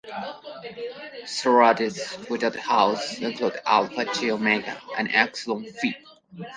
Sororities 1.27 2.01
without 2.27 2.55
houses 2.55 3.19
include 3.21 3.61
Alpha 3.63 4.03
Chi 4.05 4.31
Omega 4.31 4.81
and 4.97 5.07
Epsilon 5.13 5.63
Phi. 5.63 5.95